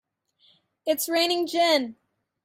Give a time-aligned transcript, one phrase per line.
[0.87, 1.95] It's raining gin!